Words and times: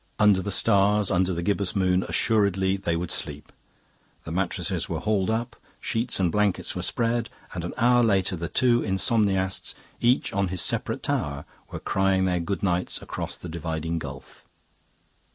Under 0.17 0.41
the 0.41 0.49
stars, 0.49 1.11
under 1.11 1.31
the 1.31 1.43
gibbous 1.43 1.75
moon, 1.75 2.01
assuredly 2.01 2.75
they 2.75 2.95
would 2.95 3.11
sleep. 3.11 3.51
The 4.23 4.31
mattresses 4.31 4.89
were 4.89 4.99
hauled 4.99 5.29
up, 5.29 5.55
sheets 5.79 6.19
and 6.19 6.31
blankets 6.31 6.75
were 6.75 6.81
spread, 6.81 7.29
and 7.53 7.63
an 7.63 7.75
hour 7.77 8.03
later 8.03 8.35
the 8.35 8.49
two 8.49 8.81
insomniasts, 8.81 9.75
each 9.99 10.33
on 10.33 10.47
his 10.47 10.63
separate 10.63 11.03
tower, 11.03 11.45
were 11.69 11.79
crying 11.79 12.25
their 12.25 12.39
good 12.39 12.63
nights 12.63 12.99
across 12.99 13.37
the 13.37 13.47
dividing 13.47 13.99
gulf. 13.99 14.43